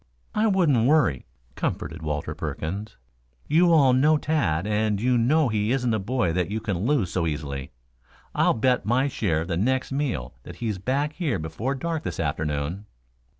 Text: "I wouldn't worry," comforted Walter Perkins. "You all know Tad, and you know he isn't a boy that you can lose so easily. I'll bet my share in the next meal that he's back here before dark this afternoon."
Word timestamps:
"I 0.33 0.47
wouldn't 0.47 0.87
worry," 0.87 1.27
comforted 1.53 2.01
Walter 2.01 2.33
Perkins. 2.33 2.97
"You 3.47 3.71
all 3.71 3.93
know 3.93 4.17
Tad, 4.17 4.65
and 4.65 4.99
you 4.99 5.15
know 5.15 5.47
he 5.49 5.71
isn't 5.71 5.93
a 5.93 5.99
boy 5.99 6.33
that 6.33 6.49
you 6.49 6.59
can 6.59 6.87
lose 6.87 7.11
so 7.13 7.27
easily. 7.27 7.69
I'll 8.33 8.55
bet 8.55 8.83
my 8.83 9.07
share 9.07 9.43
in 9.43 9.47
the 9.47 9.57
next 9.57 9.91
meal 9.91 10.33
that 10.41 10.55
he's 10.55 10.79
back 10.79 11.13
here 11.13 11.37
before 11.37 11.75
dark 11.75 12.01
this 12.01 12.19
afternoon." 12.19 12.87